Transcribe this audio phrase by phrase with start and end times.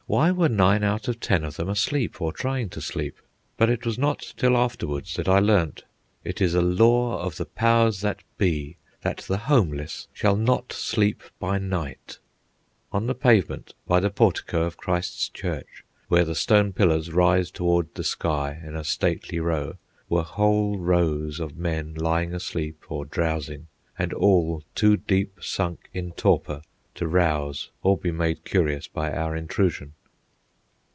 [0.07, 3.15] Why were nine out of ten of them asleep or trying to sleep?
[3.55, 5.85] But it was not till afterwards that I learned.
[6.25, 11.23] It is a law of the powers that be that the homeless shall not sleep
[11.39, 12.17] by night.
[12.91, 17.95] On the pavement, by the portico of Christ's Church, where the stone pillars rise toward
[17.95, 19.77] the sky in a stately row,
[20.09, 26.11] were whole rows of men lying asleep or drowsing, and all too deep sunk in
[26.11, 26.63] torpor
[26.95, 29.93] to rouse or be made curious by our intrusion.